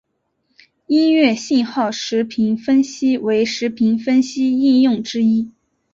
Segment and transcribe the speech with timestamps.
[0.87, 5.51] 音乐信号时频分析为时频分析应用之一。